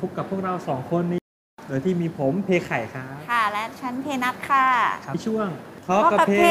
[0.00, 1.22] พบกับพวกเราสองคนนี้
[1.68, 4.66] โดยที่มีผมเพไข่ครับค่ะ และฉันเพนัทค่ะ
[5.04, 5.48] ในช่วง
[5.86, 6.42] ทอ Talk กับกับเพเพ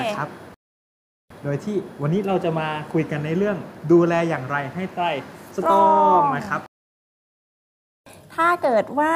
[0.00, 0.28] นะครับ
[1.42, 3.56] โดยที่วันนี้เราจะมาคุยกันในเรื่อง
[3.92, 5.00] ดูแลอย่างไรให้ไต
[5.56, 5.82] สตรอ
[6.20, 6.60] งนะครับ
[8.34, 9.14] ถ้าเกิดว่า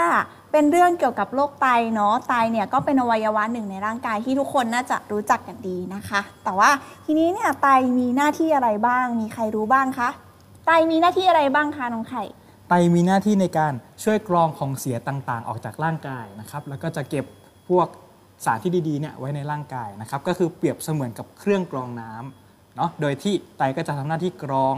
[0.52, 6.70] เป็นเรื่องเกี่ยวกับโรคไตเนาะไตเนี่ยก็เป็นอวัยวะหนึ่งในร่างกายที่ทุกคนน่าจะรู้จักกันดีนะคะ แต่ว่า
[7.04, 7.68] ทีนี้เนี่ยไต
[7.98, 10.08] มีหน้าที่อะไรบ้าง มีใครรู้บ้างคะ
[10.66, 12.22] ไตมีหน้าที่อะไรบ้างคะน้องไข่
[12.74, 13.72] ไตมีหน้าที่ในการ
[14.04, 17.24] ช่วยกรองของเสียต่างๆ ออกจากร่างกายนะครับแล้วก็จะเก็บ
[17.68, 17.86] พวก
[18.44, 24.76] สารที่ดีๆเนี่ยไว้ในร่างกายนะครับก็คือเปรียบเสมือนกับเครื่องกรองน้ำเนาะโดยที่ไตก็จะทำหน้าที่กรอง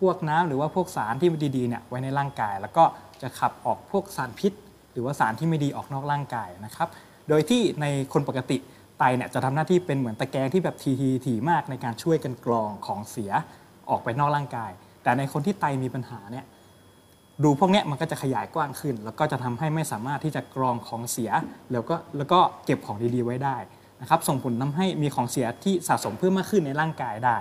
[0.00, 2.84] พวกน้ำหรือว่าพวกสารที่ดีๆเนี่ยไว้ในร่างกาย แล้วก็
[3.22, 4.52] จะขับออกพวกสารพิษ
[4.92, 6.88] หรือว่าสารที่ไม่ดีออกนอกร่างกายนะครับ
[7.28, 8.56] โดยที่ในคนปกติ
[8.98, 13.32] ไตเนี่ยจะทำหน้าที่เป็นเหมือนตะแกรงที่แบบทีทีทีมากในการช่วยกันกรองของเสีย
[13.90, 14.70] ออกไปนอกร่างกาย
[15.02, 16.44] แต่ในคนที่ไตมีปัญหาเนี่ย
[17.42, 21.30] รูพวกเนี้ยมันก็จะขยายกว้างขึ้น แล้วก็จะทำให้ไม่สามารถที่จะกรองของเสีย
[21.72, 23.56] แล้วก็แล้วก็เก็บของดีๆไว้ได้
[24.00, 27.38] นะครับ ส่งผลทำให้มีของเสียที่สะสมเพิ่มมากขึ้นในร่างกายได้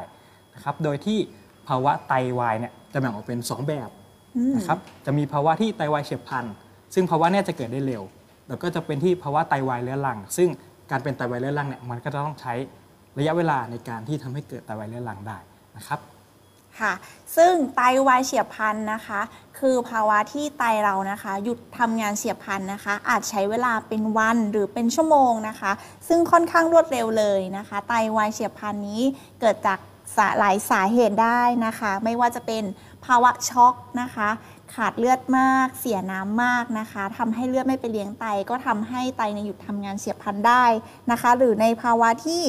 [0.56, 1.18] นะครับ โดยที่
[1.68, 3.90] ภาวะไตวายเนี่ยจะแบ่งออกเป็น 2 แบบ
[4.38, 6.46] อืมนะครับ จะมีภาวะที่ไตวายเฉียบพลัน
[6.94, 8.04] ซึ่งภาวะเนี้จะเกิดได้เร็ว
[8.48, 10.50] แล้วก็จะเป็นที่ภาวะไตวายเรื้อรัง ซึ่ง
[10.92, 12.54] การเป็นไตวายเรื้อรังเนี่ยมันก็จะต้องใช้
[13.18, 15.38] ระยะเวลาในการที่ทำให้เกิดไตวายเรื้อรังได้
[15.78, 16.00] นะครับ
[16.80, 16.94] ค่ะ
[17.36, 19.22] ซึ่งไตวายเฉียบพลันนะคะ
[19.60, 25.72] คือภาวะที่ไตเรานะคะ หยุดทำงานเฉียบพลันนะคะ อาจใช้เวลาเป็นวันหรือเป็นชั่วโมงนะคะ
[26.08, 29.02] ซึ่งค่อนข้างรวดเร็วเลยนะคะ ไตวายเฉียบพลันนี้
[29.42, 29.80] เกิดจาก
[30.40, 32.64] หลายสาเหตุได้นะคะ ไม่ว่าจะเป็น
[33.06, 34.30] ภาวะช็อกนะคะ
[34.76, 40.66] ขาดเลือดมาก เสียน้ำมากนะคะทำให้เลือดไม่ไปเลี้ยงไต ก็ทำให้ไตในหยุดทำงานเฉียบพลันได้
[41.12, 42.42] นะคะ หรือในภาวะที่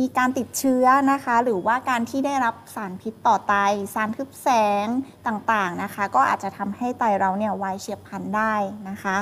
[0.00, 3.54] มีการติดเชื้อนะคะ หรือว่าการที่ได้รับสารพิษต่อไต
[3.94, 4.48] สารทึบแส
[4.84, 4.86] ง
[5.26, 8.54] ต่างๆนะคะ ก็อาจจะทำให้ไตเราเนี่ยวายเฉียบพลันได้
[8.88, 9.16] นะคะ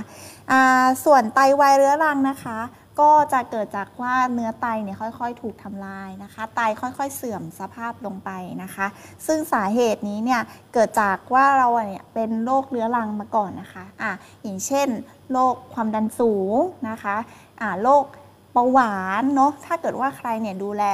[1.05, 2.59] ส่วนไตวายเรื้อรังนะคะ
[3.01, 8.31] ก็จะเกิดจากว่าเนื้อไตเนี่ยค่อยๆ ถูกทำลายนะคะ ไตค่อยๆ เสื่อมสภาพลงไป
[8.63, 8.87] นะคะ
[9.27, 10.43] ซึ่งสาเหตุนี้เนี่ย
[10.73, 14.89] เกิดจากว่าเราเนี่ยเป็นโรคเรื้อรังมาก่อนนะคะอะอย่างเช่น
[15.33, 16.57] โรคความดันสูง
[16.89, 17.17] นะคะ
[17.61, 18.05] อะโรค
[18.53, 20.85] เบาหวานเนาะถ้าเกิดว่าใครเนี่ยดูแล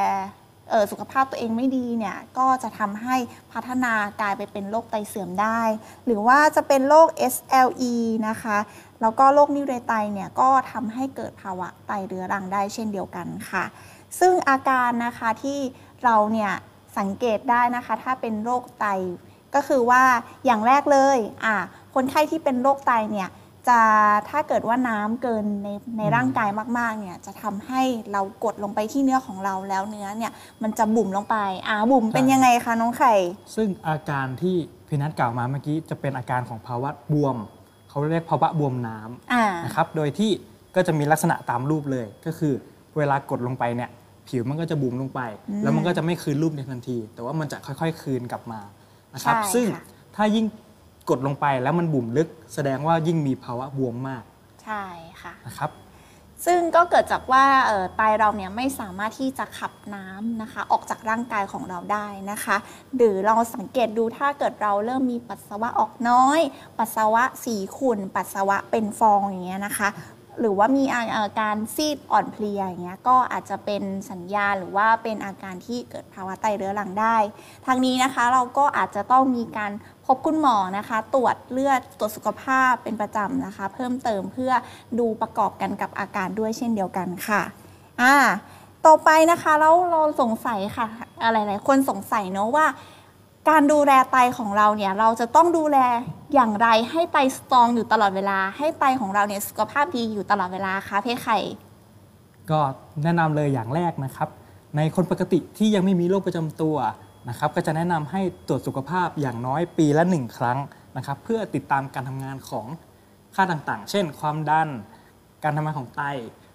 [0.71, 3.16] เออสุขภาพตัวเองไม่ดีเนี่ยก็จะทำให้
[3.53, 5.60] พัฒนากลายไปเป็นโรคไตเสื่อมได้
[6.06, 7.94] หรือว่าจะเป็นโรค SLE
[8.28, 8.59] นะคะ
[9.04, 13.65] แล้วก็โรคนิ่วในไตเนี่ยก็ทำให้เกิดภาวะไตเรื้อรังได้เช่นเดียวกันค่ะ
[14.20, 15.59] ซึ่งอาการนะคะที่
[16.04, 16.53] เราเนี่ย
[16.98, 18.87] สังเกตได้นะคะ ถ้าเป็นโรคไต
[19.54, 20.03] ก็คือว่า
[20.44, 21.56] อย่างแรกเลยอะ
[21.94, 23.28] คนไข้ที่เป็นโรคไตเนี่ย
[23.69, 23.81] จะ
[24.31, 26.48] ถ้าเกิดว่าน้ำเกินในในร่างกาย
[26.78, 27.82] มากๆเนี่ยจะทำให้
[28.12, 30.32] เรากดลงไปที่เนื้อของเราแล้วเนื้อเนี่ย
[30.62, 31.36] มันจะบุ๋มลงไป
[31.69, 33.15] อ่าบุ๋มเป็นยังไงคะน้องไข่
[33.56, 34.56] ซึ่งอาการที่
[34.88, 37.36] พี่นัทกล่าวมาเมื่อกี้จะเป็นอาการของภาวะบวม
[37.94, 40.31] เขาเรียกภาวะบวมน้ำอ่านะครับโดยที่
[40.77, 42.53] ก็จะมีลักษณะตามรูปเลย ก็คือ
[42.97, 43.91] เวลากดลงไปเนี่ย
[44.28, 48.60] ผิวมันก็จะบุ๋มลงไปอืมแล้วมันก็จะไม่คืนรูปในทันที แต่ว่ามันจะค่อยๆ คืนกลับมา
[49.15, 49.84] นะครับใช่ซึ่งค่ะ
[50.16, 50.47] ถ้ายิ่ง
[51.10, 54.22] กดลงไปแล้วมันบุ๋มลึก แสดงว่ายิ่งมีภาวะบวมมาก
[54.65, 54.83] ใช่
[55.22, 55.71] ค่ะนะครับ
[56.47, 57.44] ซึ่งก็เกิดจากว่า
[57.97, 62.56] ไตเราเนี่ยไม่สามารถที่จะขับน้ำนะคะ ออกจากร่างกายของเราได้นะคะ
[62.97, 66.41] หรือเราสังเกตดูถ้าเกิดเราเริ่มมีปัสสาวะออกน้อย
[66.78, 69.88] ปัสสาวะสีขุ่น ปัสสาวะเป็นฟองอย่างเงี้ยนะคะ
[70.41, 70.84] หรือว่ามี
[71.17, 77.17] อาการซีดอ่อนเพลียอย่างเงี้ยก็อาจจะเป็นสัญญาณหรือว่าเป็นอาการที่เกิดภาวะไตเรื้อรังได้
[77.67, 79.72] ทางนี้นะคะเราก็อาจจะต้องมีการ
[80.06, 84.53] พบคุณหมอนะคะ ตรวจเลือดตรวจสุขภาพเป็นประจำนะคะ เพิ่มเติมเพื่อ
[84.99, 87.43] ดูประกอบกันกับอาการด้วยเช่นเดียวกันค่ะ
[88.03, 88.16] อ่า
[88.87, 90.87] ต่อไปนะคะแล้วเราสงสัยค่ะ
[91.22, 92.66] อะไรหลายคนสงสัยเนอะว่า
[93.50, 95.78] การดูแลไตของเราเนี่ยเราจะต้องดูแล
[96.34, 101.38] อย่างไรให้ไตสตรองอยู่ตลอดเวลา ให้ไตของเราเนี่ยสุขภาพดีอยู่ตลอดเวลาคะเพไข่
[102.50, 102.60] ก็
[103.03, 104.28] แนะนำเลยอย่างแรกนะครับ
[104.77, 106.77] ในคนปกติที่ยังไม่มีโรคประจำตัว
[107.28, 110.59] นะครับ ก็จะแนะนำให้ตรวจสุขภาพอย่างน้อยปีละ 1 ครั้ง
[110.97, 112.66] นะครับ เพื่อติดตามการทำงานของ
[113.34, 114.68] ค่าต่างๆ เช่น ความดัน
[115.45, 116.03] การทำงานของไต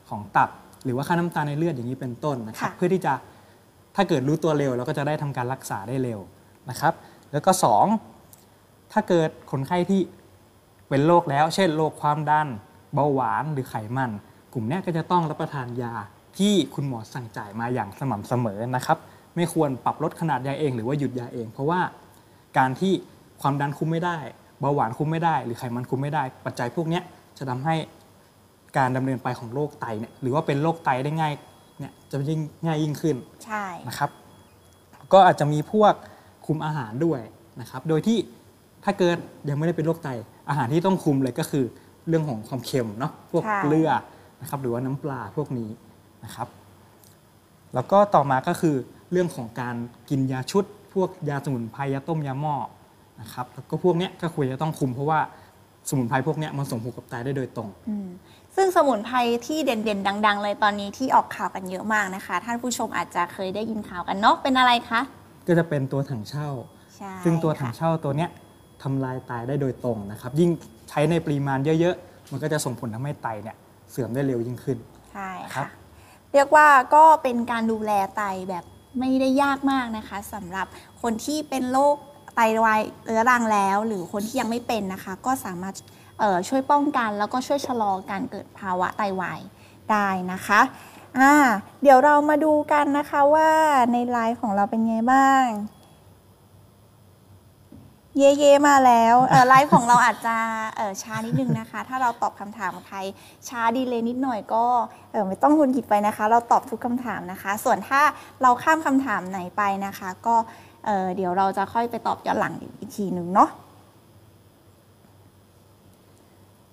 [0.10, 0.50] ของตับ
[0.84, 3.14] หรือว่าค่าน้ำตาลในเลือดอย่างนี้เป็นต้นนะครับ ค่ะ เพื่อที่จะ
[3.96, 6.20] ถ้าเกิดรู้ตัวเร็วเราก็จะได้ทำการรักษาได้เร็ว
[6.70, 6.94] นะครับ
[7.32, 7.86] แล้วก็สอง
[8.92, 10.02] ถ้าเกิดคนไข้ที่
[10.90, 12.48] เป็นโรคแล้ว เช่นโรคความดัน
[12.94, 14.12] เบาหวานหรือไขมัน
[14.54, 15.94] กลุ่มเนี้ยก็จะต้องรับประทานยา
[16.38, 18.98] ที่คุณหมอสั่งจ่ายมาอย่างสม่ำเสมอนะครับ
[19.36, 21.82] ไม่ควรปรับลดขนาดยาเองหรือว่าหยุดยาเอง เพราะว่า
[22.58, 22.94] การที่
[23.42, 24.18] ความดันคุมไม่ได้
[24.60, 27.04] เบาหวานคุมไม่ได้ หรือไขมันคุมไม่ได้ ปัจจัยพวกเนี้ย
[27.38, 27.76] จะทำให้
[28.78, 31.34] การดำเนินไปของโรคไตเนี่ยหรือว่าเป็นโรคไตได้ง่าย
[31.80, 33.16] เนี่ยจะยิ่งง่ายยิ่งขึ้น
[33.46, 34.10] ใช่นะครับ
[35.14, 35.94] ก็อาจจะมีพวก
[36.50, 37.22] คุมอาหารด้วย
[37.62, 38.18] นะครับโดยที่
[38.84, 39.18] ถ้าเกิด
[39.50, 40.10] ยังไม่ได้เป็นโรคไต
[40.50, 41.66] อาหารที่ต้องคุมเลยก็คือ
[42.08, 43.90] เรื่องของความเค็มเนาะพวกใช่เกลือ
[44.42, 45.70] นะครับหรือว่าน้ำปลาพวกนี้
[46.26, 46.48] นะครับ
[47.74, 48.76] แล้วก็ต่อมาก็คือ
[49.12, 49.76] เรื่องของการ
[50.10, 50.64] กินยาชุด
[50.94, 52.56] พวกยาสมุนไพรยาต้มยาหม้อ
[53.22, 55.20] นะครับแล้วก็พวกเนี้ยก็ควรจะต้องคุมเพราะว่า
[55.90, 58.08] สมุนไพรพวกเนี้ยมันส่งผลกับไตได้โดยตรงอืม
[58.56, 65.02] ซึ่งสมุนไพรที่เด่นๆ ดัง ๆ เลยตอนนี้ที่ออกข่าวกันเยอะมากนะคะ ท่านผู้ชมอาจจะเคยได้ยินข่าวกันเนาะเป็นอะไรคะ
[65.50, 66.50] ก็จะเป็นตัวถังเช่า
[66.98, 68.30] ใช่ซึ่งตัวถังค่ะเช่าตัวเนี้ย
[68.84, 70.50] ทำลายไตได้โดยตรงนะครับ ยิ่ง
[70.90, 73.56] ใช้ในปริมาณเยอะๆ มันก็จะส่งผลทำให้ไตเนี่ย
[73.92, 74.78] เสื่อมได้เร็วยิ่งขึ้น
[75.12, 75.68] ใช่ครัค่ะ บ
[76.34, 78.64] เรียกว่าก็เป็นการดูแลไตแบบ
[79.00, 80.68] ไม่ได้ยากมากนะคะสำหรับ
[81.02, 81.96] คนที่เป็นโรค
[82.36, 85.76] ไตวายเรื้อรังแล้ว หรือคนที่ยังไม่เป็นนะคะ ก็สามารถ
[86.20, 89.40] เอ่อช่วยป้องกัน แล้วก็ช่วยชะลอการเกิดภาวะไตวาย
[89.92, 90.60] ได้นะคะ
[91.18, 91.34] อ่า
[91.82, 93.50] เดี๋ยวเรามาดูกันนะคะว่า
[93.94, 95.46] ในไลฟ์ของเราเป็นไงบ้าง
[98.18, 99.16] เย่เย่มาแล้ว
[99.48, 100.36] ไลฟ์ของเราอาจจะ
[100.76, 102.98] เออช้านิดนึงนะคะ ถ้าเราตอบคำถามใคร
[103.48, 104.66] ช้าดีเลยนิดหน่อยก็
[105.12, 108.02] เออไม่ต้องหุนหิดไปนะคะ เราตอบทุกคำถามนะคะ ส่วนถ้า
[108.42, 110.36] เราข้ามคำถามไหนไปนะคะ ก็
[111.16, 113.50] เดี๋ยวเราจะค่อยไปตอบย้อนหลังอีกทีหนึ่งเนาะ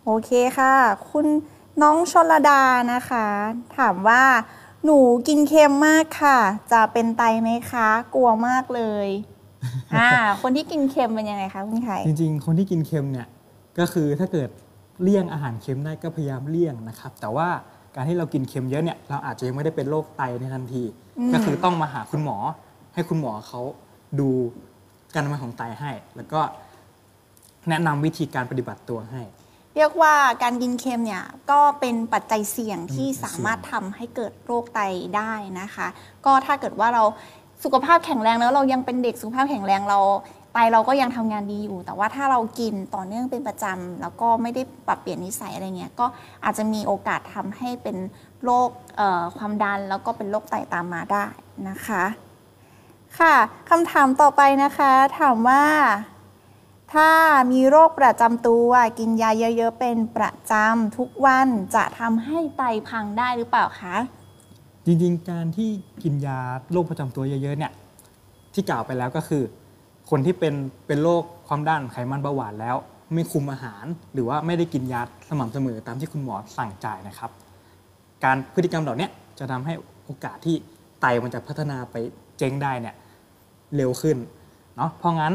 [0.05, 0.73] โอเคค่ะ
[1.11, 1.27] คุณ
[1.82, 2.62] น้องชลดา
[2.93, 3.26] นะคะ
[3.76, 4.23] ถามว่า
[4.84, 6.38] หนูกินเค็มมากค่ะ
[6.73, 9.08] จะเป็นไตไหมคะ กลัวมากเลย
[9.96, 10.08] อ่า
[10.43, 13.28] คนที่กินเค็มเป็นยังไงคะคุณไข่จริงๆ คนที่กินเค็มเนี่ย
[13.78, 14.50] ก็คือถ้าเกิด
[15.02, 17.49] เลี่ยงอาหารเค็มได้ก็พยายามเลี่ยงนะครับ แต่ว่า
[17.94, 20.84] การที่เรากินเค็มเยอะเนี่ยเราอาจจะยังไม่ได้เป็นโรคไตในทันที
[21.19, 22.37] อืมก็คือต้องมาหาคุณหมอ
[22.94, 23.61] ให้คุณหมอเขา
[24.20, 24.28] ดู
[25.14, 26.40] การทำงานของไตให้ แล้วก็
[27.69, 29.23] แนะนำวิธีการปฏิบัติตัวให้
[29.76, 34.81] เรียกว่าการกินเค็มเนี่ยก็เป็นปัจจัยเสี่ยงที่อืมสามารถทำให้เกิดโรคไต
[35.17, 35.87] ได้นะคะ
[36.26, 37.02] ก็ถ้าเกิดว่าเรา
[37.64, 39.99] สุขภาพแข็งแรงแล้วเรายังเป็นเด็กสุขภาพแข็งแรงเรา
[40.52, 46.06] ไตเราก็ยังทำงานดีอยู่ แต่ว่าถ้าเรากินต่อเนื่องเป็นประจำแล้วก็ไม่ได้ปรับเปลี่ยนนิสัยอะไรเงี้ยก็
[46.44, 47.96] อาจจะมีโอกาสทำให้เป็น
[48.44, 51.25] โรคเอ่อความดันแล้วก็เป็นโรคไตตามมาได้
[51.69, 52.05] นะคะ
[53.19, 53.34] ค่ะ
[53.70, 55.62] คำถามต่อไปนะคะถามว่า
[56.93, 57.11] ถ้า
[57.53, 63.97] มีโรคประจำตัว กินยาเยอะ ๆ เป็นประจำทุกวันจะทำให้ไตพังได้หรือเปล่าคะ
[64.87, 65.71] จริงๆ การที่
[66.03, 66.38] กินยา
[66.73, 67.73] โรคประจำตัวเยอะๆเนี่ย
[68.55, 69.43] ที่กล่าวไปแล้วก็คือ
[70.11, 70.55] คนที่เป็น
[70.87, 72.77] เป็นโรคความดันไขมันเบาหวานแล้ว
[73.15, 77.31] ไม่คุมอาหาร หรือว่าไม่ได้กินยาสม่ำเสมอตามที่คุณหมอสั่งจ่ายนะครับ
[78.25, 79.75] การพฤติกรรมเหล่านี้จะทำให้
[80.05, 80.56] โอกาสที่
[81.00, 81.97] ไตมันจะพัฒนาไป
[82.38, 82.94] เจ๊งได้เนี่ย
[83.77, 84.17] เร็วขึ้น
[84.77, 85.35] เนาะเพราะงั้น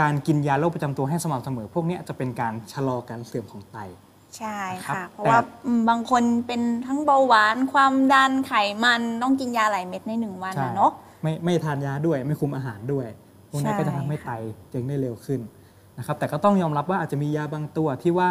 [0.00, 3.78] การกินยาโรคประจำตัวให้สม่ำเสมอ พวกเนี้ยจะเป็นการชะลอการเสื่อมของไต
[4.38, 8.52] ใช่ครัค่ะบเพราะว่าแต่อืมบางคนเป็นทั้งเบาหวานความดันไข
[8.84, 13.06] มันต้องกินยาหลายเม็ดในหนึ่งวันใช่นะเนาะไม่ไม่ทานยาด้วยไม่คุมอาหารด้วย
[13.50, 14.30] พวกนี้ใช่ก็จะทำให้ไต
[14.70, 15.40] เจ๊งได้เร็วขึ้น
[15.98, 18.30] นะครับแต่ก็ต้องยอมรับว่าอาจจะมียาบางตัวที่ว่า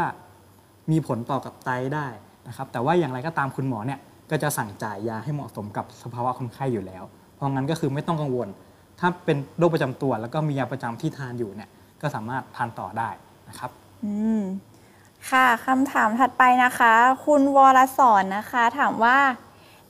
[0.92, 2.08] มีผลต่อกับไตได้
[2.48, 4.00] นะครับแต่ว่าอย่างไรก็ตามคุณหมอเนี่ย
[4.32, 7.04] ก็จะสั่งจ่ายยาให้เหมาะสมกับสภาวะคนไข้อยู่แล้ว
[7.36, 8.48] เพราะงั้นก็คือไม่ต้องกังวล
[9.00, 11.70] ถ้าเป็นโรคประจำตัว แล้วก็มียาประจำที่ทานอยู่เนี่ย
[12.02, 13.10] ก็สามารถทานต่อได้
[13.50, 13.72] นะครับ
[14.06, 14.42] อืม
[15.30, 16.94] ค่ะคำถามถัดไปนะคะ
[17.26, 19.18] คุณวรสอนนะคะ ถามว่า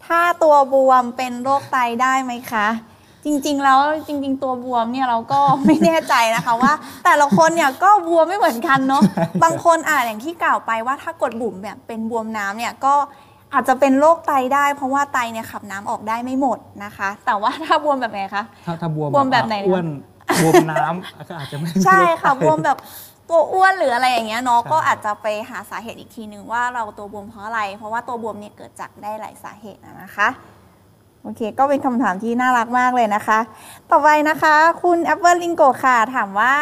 [0.05, 2.67] ถ้าตัวบวมเป็นโรคไตได้ไหมคะ
[3.25, 6.73] จริงๆ แล้วจริง ๆ ตัวบวมเนี่ยเราก็ไม่แน่ใจนะคะว่า
[7.05, 9.03] แต่ละคนเนี่ยก็บวมไม่เหมือนกันเนาะ
[9.43, 12.95] บางคนอ่าอย่างที่กล่าวไปว่าถ้ากดบุ๋มแบบเป็นบวมน้ำเนี่ยก็
[13.55, 19.85] อาจจะเป็นโรคไตได้ เพราะว่าไตเนี่ยขับน้ำออกได้ไม่หมดนะคะ แต่ว่าถ้าบวมแบบไหนคะ ถ้าถ้าบวมบวมแบบไหนนะอ้วน
[20.43, 22.77] บวมน้ำก็อาจจะไม่ใช่ค่ะโรไตบวมแบบ
[23.29, 30.27] ตัวอ้วนหรืออะไรอย่างเงี้ยเนาะใช่ก็อาจจะไปหาสาเหตุอีกทีนึงว่าเราตัวบวมเพราะอะไร เพราะว่าตัวบวมเนี่ยเกิดจากได้หลายสาเหตุนะนะคะ
[31.23, 33.39] โอเค ก็เป็นคำถามที่น่ารักมากเลยนะคะ
[33.91, 36.55] ต่อไปนะคะ คุณแอปเปิลลิงโกค่ะถามว่า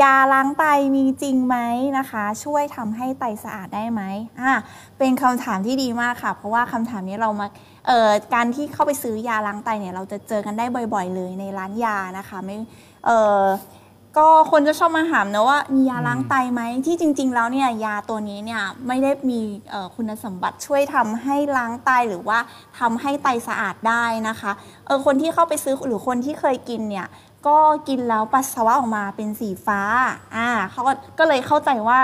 [0.00, 1.56] ยาล้างไตมีจริงไหม
[1.98, 4.02] นะคะ ช่วยทำให้ไตสะอาดได้ไหม
[4.40, 4.52] อ่า
[4.98, 7.46] เป็นคำถามที่ดีมากค่ะ เพราะว่าคำถามนี้เรามา
[7.86, 12.56] เอ่อการที่เข้าไปซื้อยาล้างไตเนี่ยเราจะเจอกันได้บ่อย ๆ เลยในร้านยานะคะไม่
[13.06, 13.44] เอ่อ
[14.18, 22.38] ก็คนจะชอบมาถามนะว่ามียาล้างไตไหมที่จริง ๆ แล้วเนี่ยยาตัวนี้เนี่ยไม่ได้มีเอ่อคุณสมบัติช่วยทำให้ล้างไตหรือว่า
[22.78, 24.52] ทำให้ไตสะอาดได้นะคะ
[24.86, 27.06] เออคนที่เข้าไปซื้อหรือคนที่เคยกินเนี่ย
[27.46, 27.58] ก็
[27.88, 29.80] กินแล้วปัสสาวะออกมาเป็นสีฟ้า
[30.36, 32.00] อ่าเขาก็ก็เลยเข้าใจว่า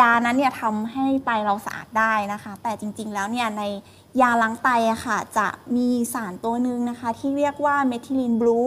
[0.00, 3.62] ยานั้นเนี่ยทำให้ไตเราสะอาดได้นะคะ แต่จริงๆแล้วเนี่ยใน
[4.20, 5.46] ยาล้างไตอะค่ะ จะ
[5.76, 8.60] มีสารตัวหนึ่งนะคะ ที่เรียกว่าเมทิลินบลู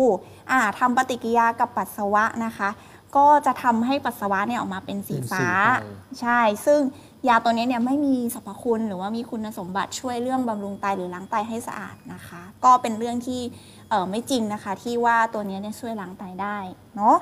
[0.52, 2.70] อ่าทำปฏิกิริยากับปัสสาวะนะคะ
[3.18, 6.80] ก็จะทำให้ปัสสาวะเนี่ยออกมาเป็นสีฟ้า เป็นสีไฟใช่ ซึ่ง
[7.28, 13.77] ยาตัวนี้เนี่ยไม่มีสรรพคุณหรือว่ามีคุณสมบัติช่วยเรื่องบำรุงไตหรือล้างไตให้สะอาดนะคะ ก็เป็นเรื่องที่เออ
[14.10, 16.58] ไม่จริงนะคะที่ว่าตัวนี้เนี่ยช่วยล้างไตได้
[16.96, 17.18] เนาะ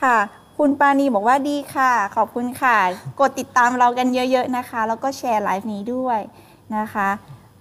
[0.00, 0.16] ค่ะ
[0.58, 2.76] คุณปานีบอกว่าดีค่ะ ขอบคุณค่ะ
[3.20, 6.20] กดติดตามเรากันเยอะๆนะคะ แล้วก็แชร์ไลฟ์นี้ด้วย
[6.76, 7.08] นะคะ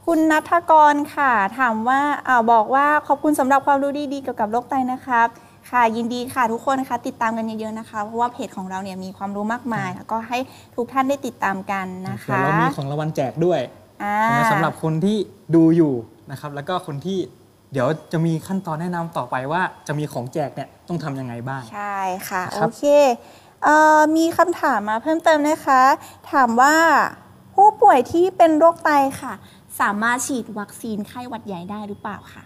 [0.05, 5.27] คุณนัทกรค่ะ ถามว่าอ่าบอกว่าขอบคุณสำหรับความรู้ดีๆเกี่ยวกับโรคไตนะครับ
[5.69, 10.37] ค่ะยินดีค่ะทุกคนนะคะติดตามกันเยอะๆนะคะ เพราะว่าเพจของเราเนี่ยมีความรู้มากมาย แล้วก็ให้
[10.75, 13.59] ทุกท่านได้ติดตามกันนะเดี๋ยวคะเรามีของรางวัลแจกด้วย
[14.03, 15.17] อ่านะสำหรับคนที่
[15.55, 15.93] ดูอยู่
[16.31, 17.19] นะครับแล้วก็คนที่
[17.73, 21.97] เดี๋ยวจะมีขั้นตอนแนะนำต่อไปว่าจะมีของแจกเนี่ยต้องทำยังไงบ้าง ใช่
[22.29, 22.83] ค่ะ คโอรับ เค
[23.63, 25.81] เอ่อมีคำถามมาเพิ่มเติมนะคะ
[26.31, 26.75] ถามว่า
[27.55, 29.33] ผู้ป่วยที่เป็นโรคไตค่ะ
[29.79, 32.43] สามารถฉีดวัคซีนไข้หวัดใหญ่ได้หรือเปล่าค่ะ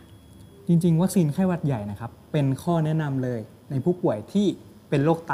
[0.67, 3.39] จริงๆ วัคซีนไข้หวัดใหญ่นะครับ เป็นข้อแนะนำเลย
[3.72, 4.48] ในผู้ป่วยที่
[4.89, 5.34] เป็นโรคไต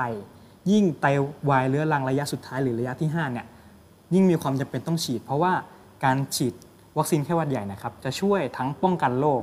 [0.72, 1.06] ยิ่งไต
[1.50, 3.48] วายเรื้อรังระยะสุดท้ายหรือระยะที่ 5 เนี่ย
[4.14, 5.54] ยิ่งมีความจำเป็นต้องฉีด เพราะว่า
[6.04, 6.54] การฉีด
[6.98, 9.42] วัคซีนไข้หวัดใหญ่นะครับจะช่วยทั้งป้องกันโรค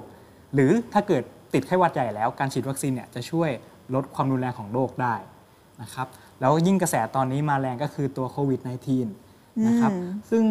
[0.55, 1.23] หรือถ้าเกิด
[1.55, 3.51] ติดไข้หวัดใหญ่แล้วการฉีดวัคซีนเนี่ยจะช่วย
[3.95, 5.15] ลดความรุนแรงของโรคได้
[5.83, 6.07] นะครับ
[6.41, 8.61] แล้วยิ่งกระแสตอนนี้มาแรงก็คือตัวโควิด
[9.09, 10.43] -19 นะครับอืมซึ่ง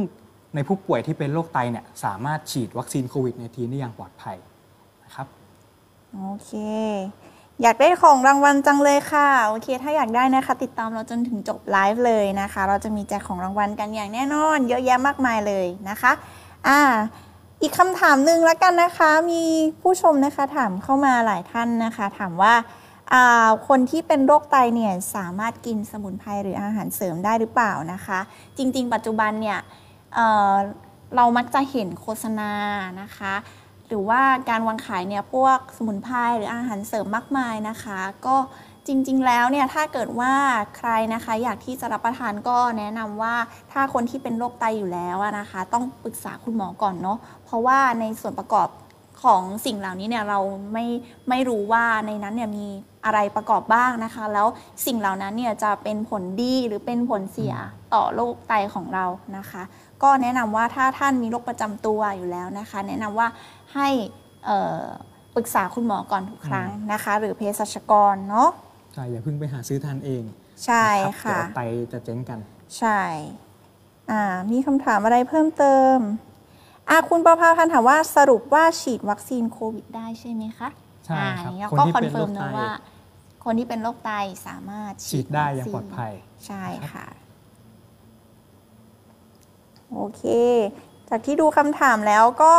[0.56, 4.38] ในผู้ป่วยที่เป็นโรคไตเนี่ยสามารถฉีดวัคซีนโควิด -19 ได้อย่างปลอดภัย
[5.04, 5.28] นะครับ
[6.14, 6.52] โอเค
[7.62, 16.12] อยากได้ของรางวัลจังเลยค่ะโอเค ถ้าอยากได้นะคะ ติดตามเราจนถึงจบไลฟ์เลยนะคะ เราจะมีแจกของรางวัลกันอย่างแน่นอน เยอะแยะมากมายเลยนะคะ
[16.68, 16.82] อ่า
[17.62, 19.44] อีกคำถามหนึ่งแล้วกันนะคะ มี
[19.82, 22.54] ผู้ชมนะคะถามเข้ามาหลายท่านนะคะ ถามว่า
[23.68, 28.20] คนที่เป็นโรคไตเนี่ยสามารถกินสมุนไพรหรืออาหารเสริมได้หรือเปล่านะคะ
[28.58, 29.60] จริง ๆ ปัจจุบันเนี่ย
[30.14, 32.52] เเรามักจะเห็นโฆษณา
[33.02, 33.34] นะคะ
[33.88, 38.36] หรือว่าการวางขายเนี่ยพวกสมุนไพรหรืออาหารเสริมมากมายนะคะ ก็
[38.90, 40.34] จริงๆ แล้วเนี่ยถ้าเกิดว่า
[40.78, 43.36] ใครนะคะอยากที่จะรับประทานก็แนะนำว่า
[43.72, 48.68] ถ้าคนที่เป็นโรคไตอยู่แล้วอะนะคะ ต้องปรึกษาคุณหมอก่อนเนาะเพราะว่าในส่วนประกอบ
[49.24, 50.40] ของสิ่งเหล่านี้เนี่ยเรา
[50.74, 50.86] ไม่
[51.30, 52.68] ไม่รู้ว่าในนั้นเนี่ยมี
[53.06, 54.48] อะไรประกอบบ้างนะคะ แล้ว
[54.86, 57.54] สิ่งเหล่านั้นเนี่ยจะเป็นผลดีหรือเป็นผลเสีย
[57.94, 59.06] ต่อโรคไตของเรา
[59.38, 59.64] นะคะ
[60.04, 63.28] ก็แนะนำว่าถ้าท่านมีโรคประจำตัวอยู่แล้วนะคะ แนะนำว่า
[63.74, 63.88] ให้
[64.46, 64.84] เอ่อ
[65.36, 68.50] ปรึกษาคุณหมอก่อนทุกครั้งนะคะ หรือเภสัชกรเนาะ
[69.00, 70.24] ใช่อย่าเพิ่งไปหาซื้อทานเอง
[70.66, 72.40] ใช่นรับค่ะเดี๋ยวไตจะเจ๊งกัน
[72.78, 73.02] ใช่
[74.12, 75.98] อ่ามีคำถามอะไรเพิ่มเติม
[76.90, 80.70] อ่าคุณประภาพันธ์ถามว่าสรุปว่าฉีดวัคซีนโควิดได้ใช่ไหมคะ
[81.06, 82.72] ใช่อ่าครับอย่างนี้คนก็ที่คอนเป็นเฟิร์มโรคไตนะว่า
[83.44, 84.12] คนที่เป็นโรคไต
[84.48, 86.14] สามารถฉีดได้อย่างวัคซีนปลอดภัย
[86.48, 87.08] ใช่ค่ะ
[89.92, 90.24] โอเค
[91.10, 92.52] จากที่ดูคำถามแล้วก็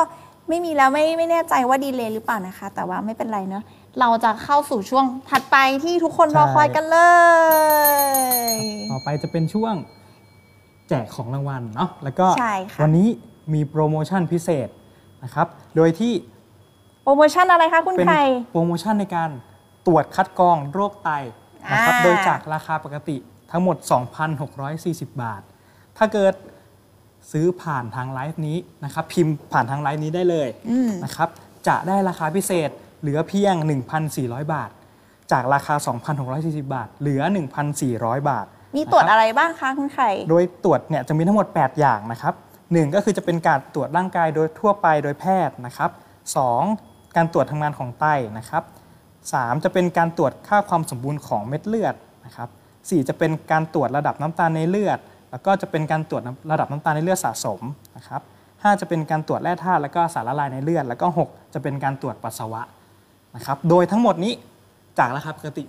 [0.48, 3.64] ไม่มีแล้วไม่ไม่แน่ใจว่า delay หรือเปล่านะคะ แต่ว่าไม่เป็นไรเนอะ
[3.98, 6.98] เราจะเข้าสู่ช่วงถัดไปที่ทุกคนรอใช่คอยกันเล
[8.50, 8.54] ย
[8.90, 9.74] ต่อไปจะเป็นช่วง
[10.88, 13.08] แจกของรางวัลเนาะแล้วก็ใช่ค่ะวันนี้
[13.54, 14.68] มีโปรโมชั่นพิเศษ
[15.24, 16.12] นะครับ โดยที่
[17.02, 19.30] โปรโมชั่นอะไรคะคุณเป็นไข่โปรโมชั่นในการ
[19.86, 21.10] ตรวจคัดกรองโรคไต
[21.72, 23.16] นะครับอ่าโดยจากราคาปกติ
[23.50, 23.76] ทั้งหมด
[24.48, 25.42] 2,640 บาท
[25.98, 26.34] ถ้าเกิด
[27.32, 31.28] ซื้อผ่านทางไลฟ์นี้นะครับ พิมพ์ผ่านทางไลฟ์นี้ได้เลยอืมนะครับ
[31.68, 32.70] จะได้ราคาพิเศษ
[33.00, 33.54] เหลือเพียง
[34.04, 34.70] 1,400 บาท
[35.32, 35.74] จากราคา
[36.24, 37.22] 2,640 บาท เหลือ
[37.76, 42.34] 1,400 บาท มีตรวจนะครับอะไรบ้างคะคุณไข่ โดยตรวจเนี่ยจะมีทั้งหมด 8 อย่างนะครับ
[42.72, 45.90] หนึ่งก็คือจะเป็นการตรวจร่างกายโดยทั่วไปโดยแพทย์นะครับ
[46.36, 46.62] สอง
[47.16, 48.06] การตรวจทำงานของไต
[48.38, 48.62] นะครับ
[49.32, 51.94] สามจะเป็นการตรวจค่าความสมบูรณ์ของเม็ดเลือด
[52.26, 52.48] นะครับ
[52.88, 54.98] สี่จะเป็นการตรวจระดับน้ำตาลในเลือด
[55.30, 57.60] แล้วก็จะเป็นการตรวจน้ำระดับน้ำตาลในเลือดสะสม
[57.96, 58.20] นะครับ
[58.62, 62.62] ห้าจะเป็นการตรวจแร่ธาตุแล้วก็สารละลายในเลือด แล้วก็หกจะเป็นการตรวจปัสสาวะ
[63.34, 64.34] นะครับ โดยทั้งหมดนี้
[64.98, 65.62] จากราคาปกติ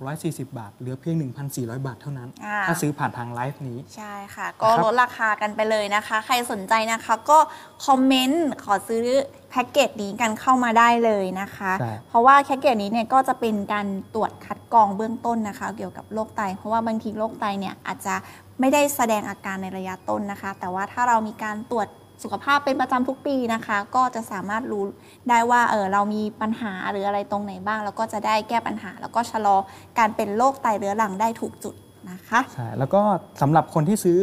[0.00, 1.16] 2,640 บาท เหลือเพียง
[1.50, 7.38] 1,400 บาทเท่านั้นอ่าถ้าซื้อผ่านทางไลฟ์นี้ ใช่ค่ะ ก็นะครับลดราคากันไปเลยนะคะ ใครสนใจนะคะก็
[7.86, 9.04] คอมเมนต์ขอซื้อ
[9.50, 18.14] แพ็กเกจนี้กันเข้ามาได้เลยนะคะใช่เพราะว่าแพ็กเกจนี้เนี่ยก็จะเป็นการตรวจคัดกรองเบื้องต้นนะคะ เกี่ยวกับโรคไต เพราะว่าบางทีโรคไตเนี่ยอาจจะ
[18.60, 21.88] ไม่ได้แสดงอาการในระยะต้นนะคะ แต่ว่าถ้าเรามีการตรวจ
[22.22, 24.84] สุขภาพเป็นประจำทุกปีนะคะ ก็จะสามารถรู้
[25.28, 29.56] ได้ว่าเออเรามีปัญหาหรืออะไรตรงไหนบ้าง แล้วก็จะได้แก้ปัญหา แล้วก็ชะลอ
[29.98, 31.74] การเป็นโรคไตเรื้อรังได้ถูกจุด
[32.10, 33.00] นะคะใช่แล้วก็
[33.40, 34.18] สำหรับคนที่ซื้อ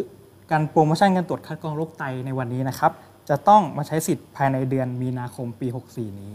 [0.51, 2.91] การโปรโมชั่นการตรวจคัดกรองโรคไตในวันนี้นะครับ
[3.29, 6.31] จะต้องมาใช้สิทธิ์ภายในเดือนมีนาคมปี 64 นี้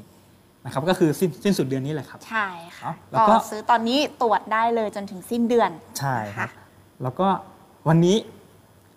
[0.65, 2.47] นะครับก็คือสิ้นสิ้นสุดเดือนนี้แหละครับ ใช่
[2.79, 7.27] ค่ะเนอะแล้วก็ก็ซื้อตอนนี้ตรวจได้เลยจนถึงสิ้นเดือน ใช่ครับนะะแล้วก็
[7.89, 8.17] วันนี้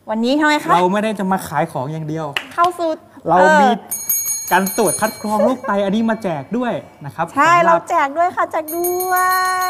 [0.09, 2.89] วันนี้ทำไมคะเราไม่ได้จะมาขายของอย่างเดียว เข้าสู่
[3.27, 3.69] เราออมี
[4.51, 6.73] การตรวจคัดกรองโรคไตอันนี้มาแจกด้วย
[7.05, 9.15] นะครับใช่สำหเรารับแจกด้วยค่ะแจกด้ว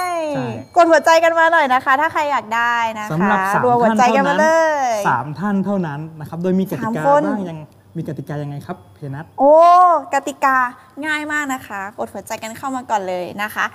[0.10, 4.50] ยใช่กดหัวใจกันมาหน่อยนะคะ ถ้าใครอยากได้นะคะสำหรับสามรัวหัวท่านใจกันเท่ามานั้นเล
[4.91, 7.58] ยสามท่านเท่านั้นนะครับโดยมีกติสามกาคนบ้างยัง
[7.98, 9.53] มีกติกายังไงครับเพนัทโอ้
[10.13, 10.58] กติกา
[11.06, 13.65] ง่ายมากนะคะ กดหัวใจกันเข้ามาก่อนเลยนะคะ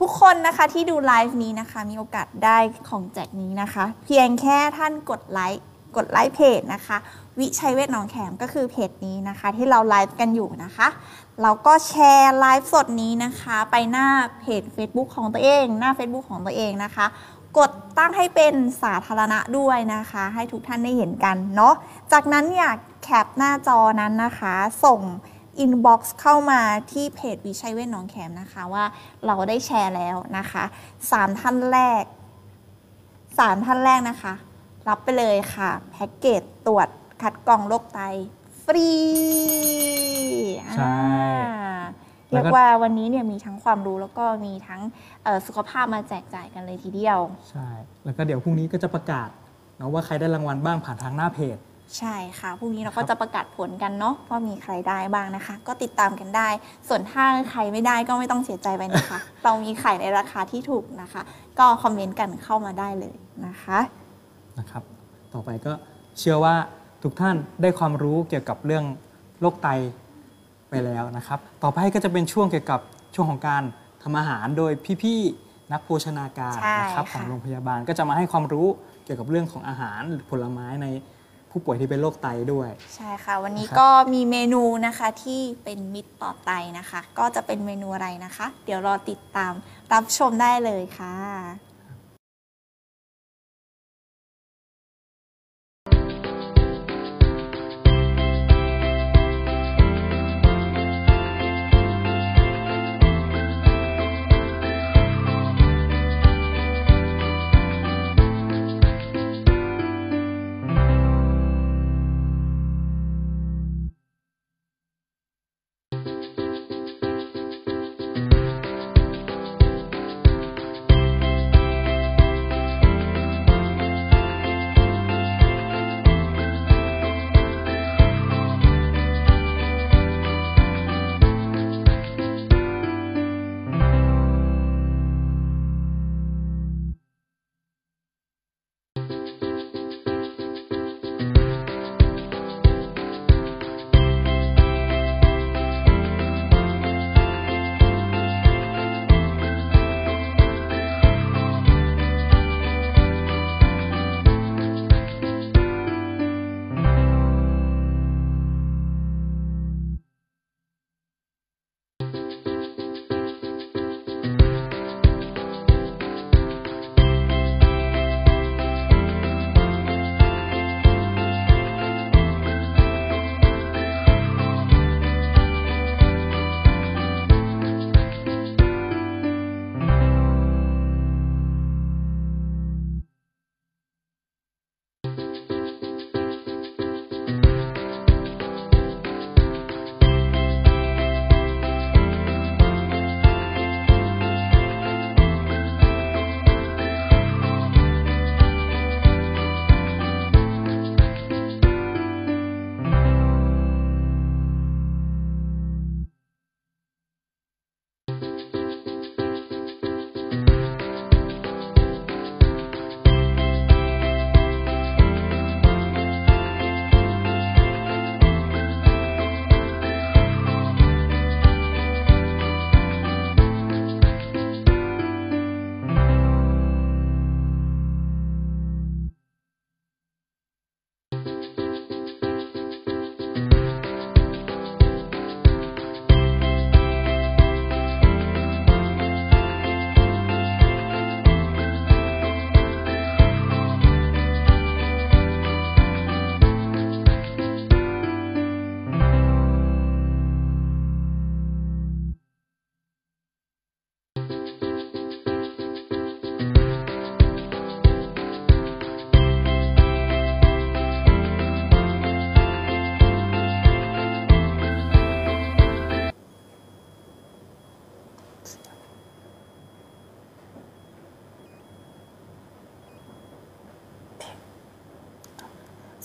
[0.00, 5.64] ทุกคนนะคะที่ดูไลฟ์นี้นะคะ มีโอกาสได้ของแจกนี้นะคะ เพียงแค่ท่านกดไลค์
[5.96, 6.96] กดไลค์เพจนะคะ
[7.40, 10.88] วิชัยเวทหนองแขมก็คือเพจนี้นะคะ ที่เราไลฟ์กันอยู่นะคะ
[11.42, 14.08] เราก็แชร์ไลฟ์สดนี้นะคะ ไปหน้า
[14.40, 17.06] เพจ Facebook ของตัวเอง หน้า Facebook ของตัวเองนะคะ
[17.58, 21.74] กดตั้งให้เป็นสาธารณะด้วยนะคะ ให้ทุกท่านได้เห็นกันเนาะ
[22.12, 22.70] จากนั้นเนี่ย
[23.02, 25.00] แคปหน้าจอนั้นนะคะ ส่ง
[25.58, 26.60] inbox เข้ามา
[26.92, 28.84] ที่เพจวิชัยเวทหนองแขมนะคะว่า
[29.26, 30.64] เราได้แชร์แล้วนะคะ
[31.10, 32.04] สามท่านแรก
[33.38, 34.34] สามท่านแรกนะคะ
[34.88, 36.88] รับไปเลยค่ะ แพ็กเกจตรวจ
[37.22, 38.00] คัดกรองโรคไต
[38.64, 38.92] ฟรี
[40.76, 40.98] ใช่
[42.30, 44.80] อ่าแล้เรีวยกว่าวันนี้เนี่ยมีทั้งความรู้แล้วก็มีทั้ง
[45.24, 47.20] เอ่อสุขภาพมาแจกจ่ายกันเลยทีเดียว
[47.50, 47.68] ใช่
[48.04, 49.28] แล้วก็เดี๋ยวพรุ่งนี้ก็จะประกาศ
[49.76, 51.58] เนาะว่าใครได้รางวัลบ้างผ่านทางหน้าเพจ
[51.98, 56.48] ใช่ค่ะ พรุ่งนี้เราครัก็บจะประกาศผลกันเนาะว่ามีใครได้บ้างนะคะ ก็ติดตามกันได้
[56.88, 61.22] ส่วนถ้าใครไม่ได้ก็ไม่ต้องเสียใจไปนะคะ เรามีขายในราคาที่ถูกนะคะ
[61.58, 63.14] ก็คอมเมนต์กันเข้ามาได้เลย
[63.46, 63.78] นะคะ
[64.58, 64.82] นะครับ
[65.34, 65.72] ต่อไปก็
[66.18, 66.54] เชื่อว่า
[67.02, 68.84] ทุกท่านได้ความรู้เกี่ยวกับเรื่อง
[69.40, 69.68] โรคไต
[70.70, 72.80] ไปแล้วนะครับ ต่อไปก็จะเป็นช่วงเกี่ยวกับ
[73.14, 73.62] ช่วงของการ
[74.02, 78.66] ทำอาหารโดยพี่ๆนักโภชนาการใช่นะครับค่ะของโรงพยาบาลก็จะมาให้ความรู้
[79.04, 80.86] เกี่ยวกับเรื่องของอาหารผลไม้ใน
[81.56, 89.52] ผู้ป่วยที่เป็นโรคไตด้วย ใช่ค่ะ วันนี้นะครับก็มีเมนูนะคะที่เป็นมิตรต่อไตนะคะ ก็จะเป็นเมนูอะไรนะคะ เดี๋ยวรอติดตาม
[89.92, 91.14] รับชมได้เลยค่ะ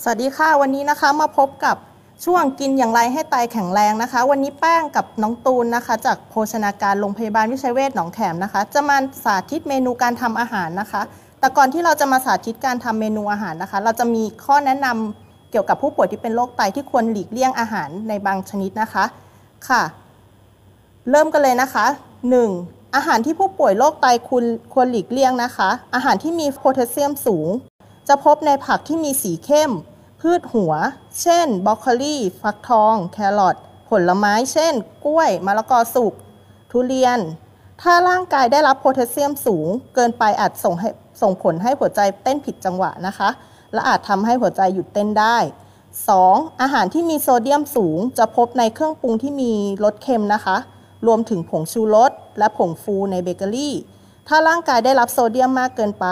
[0.04, 1.76] สวัสดีค่ะวันนี้นะคะมาพบกับ
[2.24, 11.02] ช่วงกินอย่างไรให้ไตแข็งแรงนะคะ วันนี้แป้งกับน้องตูนนะคะ จากโภชนาการโรงพยาบาลวิชัยเวชหนองแขมนะคะ จะมาสาธิตเมนูการทำอาหารนะคะ
[11.40, 19.04] แต่ก่อนที่เราจะมาสาธิตการทำเมนูอาหารนะคะ เราจะมีข้อแนะนำเกี่ยวกับผู้ป่วยที่เป็นโรคไตที่ควรหลีกเลี่ยงอาหารในบางชนิดนะคะ
[19.68, 19.82] ค่ะ
[21.10, 21.86] เริ่มกันเลยนะคะ
[22.40, 22.94] 1.
[22.96, 27.48] อาหารที่ผู้ป่วยโรคไตคุณควรหลีกเลี่ยงนะคะ อาหารที่มีโพแทสเซียมสูง
[28.08, 29.72] จะพบในผักที่มีสีเข้ม
[30.26, 30.72] พืชหัว
[31.22, 33.56] เช่นบรอกโคลีฟักทอง แครอท
[33.90, 36.14] ผลไม้ เช่น กล้วยมะละกอสุก
[36.70, 37.18] ทุเรียน
[37.82, 40.88] ถ้าร่างกายได้รับโพแทสเซียมสูง เกินไปอาจส่งให้
[41.22, 43.28] ส่งผลให้หัวใจเต้นผิดจังหวะนะคะ
[43.72, 45.36] และอาจทำให้หัวใจหยุดเต้นได้
[45.98, 46.60] 2.
[46.60, 49.52] อาหารที่มีโซเดียมสูงจะพบในเครื่องปรุงที่มี
[49.84, 50.56] รสเค็มนะคะ
[51.06, 53.74] รวมถึงผงชูรสและผงฟูในเบเกอรี่
[54.28, 56.06] ถ้าร่างกายได้รับโซเดียมมากเกินไป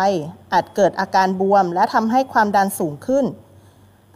[0.53, 3.27] อาจเกิดอาการบวม และทำให้ความดันสูงขึ้น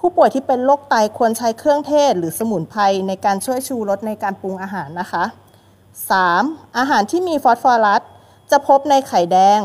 [0.06, 5.24] ผู้ป่วยที่เป็นโรคไตควรใช้เครื่องเทศหรือสมุนไพรในการช่วยชูรสในการปรุงอาหารนะคะ
[6.00, 6.76] 3.
[6.78, 8.02] อาหารที่มีฟอสฟอรัส
[8.50, 9.60] จะพบในไข่แดง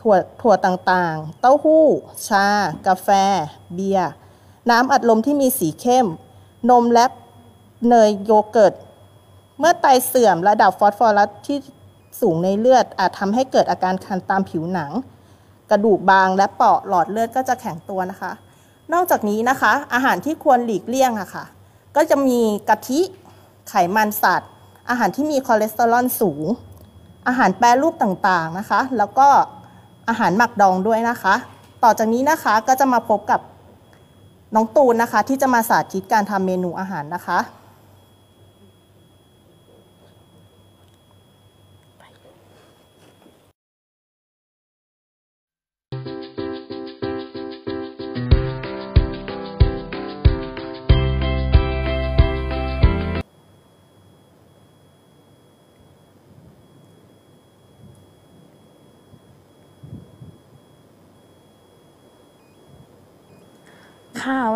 [0.00, 1.86] ถั่วถั่วต่างๆ เต้าหู้
[2.28, 2.46] ชา
[2.86, 3.08] กาแฟ
[3.74, 4.10] เบียร์
[4.70, 6.06] น้ำอัดลมที่มีสีเข้ม
[6.70, 7.06] นมและ
[7.88, 8.74] เนยโยเกิร์ต
[9.58, 11.58] เมื่อไตเสื่อมระดับฟอสฟอรัสที่
[12.20, 14.90] สูงในเลือดอาจทำให้เกิดอาการคันตามผิวหนัง
[15.70, 18.32] กระดูกบางและเปราะหลอดเลือดก็จะแข็งตัวนะคะ
[18.92, 21.44] นอกจากนี้นะคะ อาหารที่ควรหลีกเลี่ยงอะค่ะ
[21.96, 23.00] ก็จะมีกะทิ
[23.68, 24.50] ไขมันสัตว์
[24.90, 26.44] อาหารที่มีคอเลสเตอรอลสูง
[27.28, 29.28] อาหารแปรรูปต่างๆนะคะ แล้วก็
[30.08, 31.34] อาหารหมักดองด้วยนะคะ
[31.84, 33.40] ต่อจากนี้นะคะก็จะมาพบกับ
[34.54, 37.38] น้องตูนนะคะ ที่จะมาสาธิตการทำเมนูอาหารนะคะ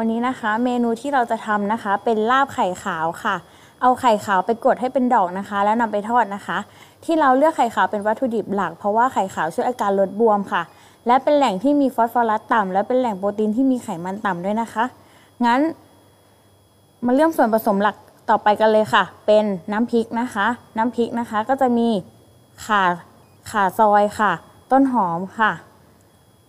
[0.04, 3.36] วันนี้นะคะ เมนูที่เราจะทำนะคะ เป็นลาบไข่ขาวค่ะ
[3.82, 6.58] เอาไข่ขาวไปกดให้เป็นดอกนะคะ แล้วนำไปทอดนะคะ
[7.04, 10.62] ที่เราเลือกไข่ขาวเป็นวัตถุดิบหลัก เพราะว่าไข่ขาวช่วยอาการลดบวมค่ะ
[11.06, 14.84] และเป็นแหล่งที่มีฟอสฟอรัสต่ำและเป็นแหล่งโปรตีนที่มีไขมันต่ำด้วยนะคะ
[15.44, 15.60] งั้น
[17.04, 17.96] มาเริ่มส่วนผสมหลัก
[18.30, 21.88] ต่อไปกันเลยค่ะ เป็นน้ำพริกนะคะ น้ำพริกนะคะก็จะมี
[22.64, 22.82] ข่า
[23.50, 24.32] ข่าซอยค่ะ
[24.72, 25.52] ต้นหอมค่ะ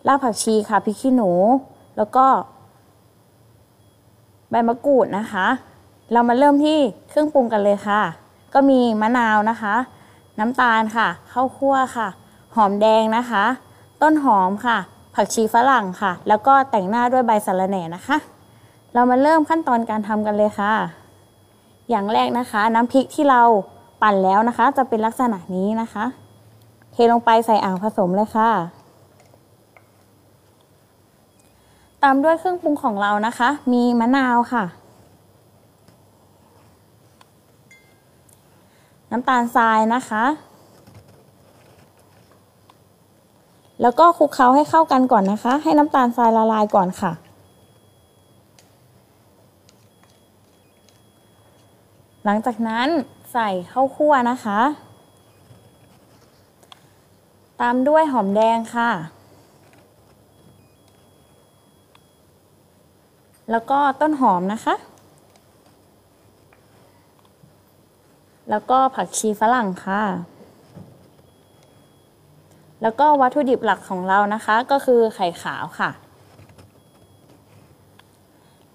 [0.07, 1.31] รากผักชีค่ะพริกขี้หนู
[1.99, 2.25] แล้วก็
[4.53, 5.47] ใบมะกรูดนะคะ
[6.11, 6.77] เรามาเริ่มที่
[7.09, 8.01] เครื่องปรุงกันเลยค่ะ
[8.53, 9.75] ก็มีมะนาวนะคะ
[10.39, 12.07] น้ำตาลค่ะข้าวคั่วค่ะ
[12.55, 13.43] หอมแดงนะคะ
[14.01, 14.77] ต้นหอมค่ะ
[15.15, 18.17] ผักชีฝรั่งค่ะ แล้วก็แต่งหน้าด้วยใบสะระแหน่นะคะ
[18.93, 20.73] เรามาเริ่มขั้นตอนการทำกันเลยค่ะ
[21.89, 23.41] อย่างแรกนะคะ น้ำพริกที่เรา
[24.01, 26.05] ปั่นแล้วนะคะ จะเป็นลักษณะนี้นะคะ
[26.91, 28.49] เทลงไปใส่อ่างผสมเลยค่ะ
[32.03, 34.63] ตามด้วยเครื่องปรุงของเรานะคะ มีมะนาวค่ะ
[39.11, 40.23] น้ำตาลทรายนะคะ
[43.81, 47.11] แล้วก็คลุกเคล้าให้เข้ากันก่อนนะคะ ให้น้ำตาลทรายละลายก่อนค่ะ
[52.25, 52.87] หลังจากนั้น
[53.33, 54.59] ใส่ข้าวคั่วนะคะ
[57.61, 58.89] ตามด้วยหอมแดงค่ะ
[63.51, 64.75] แล้วก็ต้นหอมนะคะ
[68.49, 70.01] แล้วก็ผักชีฝรั่งค่ะ
[72.81, 75.89] แล้วก็วัตถุดิบหลักของเรานะคะก็คือไข่ขาวค่ะ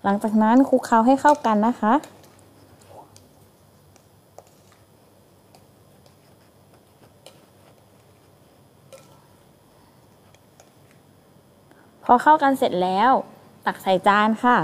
[0.05, 1.93] หลังจากนั้นคลุกเคล้าให้เข้ากันนะคะ
[12.05, 13.13] พอเข้ากันเสร็จแล้ว
[13.71, 14.57] ตักใส่จานค่ะ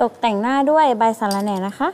[0.00, 1.88] ตกแต่งหน้าด้วยใบสะระแหน่นะคะ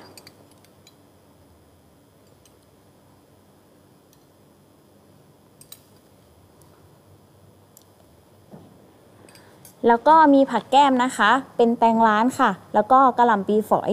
[9.88, 13.92] แล้วก็มีผักแก้มนะคะ เป็นแตงร้านค่ะ แล้วก็กระหล่ำปีฝอย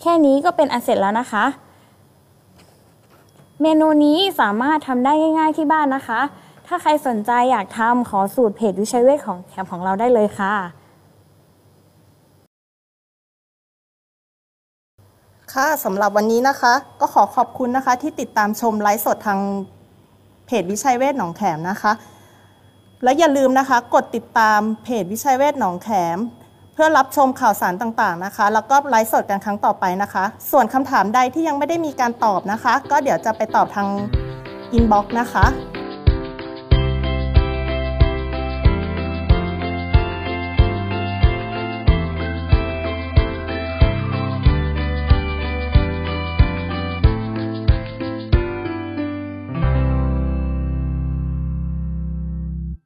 [0.00, 1.44] แค่นี้ก็เป็นอันเสร็จแล้วนะคะ
[3.62, 6.20] เมนูนี้สามารถทำได้ง่าย ๆที่บ้านนะคะ
[6.66, 10.54] ถ้าใครสนใจอยากทำขอสูตรเพจวิชัยเวทของแคมของเราได้เลยค่ะ
[15.52, 19.40] ค่ะสำหรับวันนี้นะคะ ก็ขอขอบคุณนะคะที่ติดตามชมไลฟ์สดทาง
[20.46, 21.92] เพจวิชัยเวทหนองแขมนะคะ
[23.02, 26.18] และอย่าลืมนะคะ กดติดตามเพจวิชัยเวทหนองแขม
[26.74, 33.88] เพื่อรับชมข่าวสารต่างๆนะคะ แล้วก็ไลฟ์สดกันครั้งต่อไปนะคะ ส่วนคำถามใดที่ยังไม่ได้มีการตอบนะคะ ก็เดี๋ยวจะไปตอบทาง
[34.72, 35.44] อินบ็อกซ์นะคะ